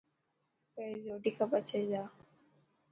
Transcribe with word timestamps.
پهرين 0.73 1.05
روٽي 1.11 1.31
کا 1.37 1.45
پڇي 1.51 1.81
جا. 1.91 2.03